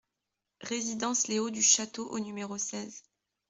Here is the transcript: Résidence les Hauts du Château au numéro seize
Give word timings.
Résidence 0.61 1.27
les 1.27 1.37
Hauts 1.37 1.51
du 1.51 1.61
Château 1.61 2.09
au 2.09 2.19
numéro 2.19 2.57
seize 2.57 3.03